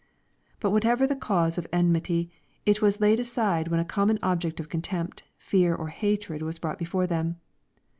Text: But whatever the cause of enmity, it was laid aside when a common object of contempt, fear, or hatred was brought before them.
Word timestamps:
But 0.59 0.71
whatever 0.71 1.05
the 1.05 1.15
cause 1.15 1.59
of 1.59 1.67
enmity, 1.71 2.31
it 2.65 2.81
was 2.81 2.99
laid 2.99 3.19
aside 3.19 3.67
when 3.67 3.79
a 3.79 3.85
common 3.85 4.17
object 4.23 4.59
of 4.59 4.67
contempt, 4.67 5.25
fear, 5.37 5.75
or 5.75 5.89
hatred 5.89 6.41
was 6.41 6.57
brought 6.57 6.79
before 6.79 7.05
them. 7.05 7.39